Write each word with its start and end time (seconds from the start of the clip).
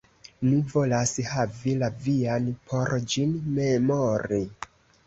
Mi 0.45 0.61
volas 0.71 1.13
havi 1.33 1.75
la 1.83 1.91
vian, 2.07 2.49
por 2.73 2.95
ĝin 3.15 3.39
memori. 3.61 4.43